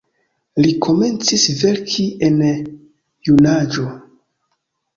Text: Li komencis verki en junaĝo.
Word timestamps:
Li 0.63 0.71
komencis 0.85 1.43
verki 1.59 2.07
en 2.29 2.41
junaĝo. 3.31 3.89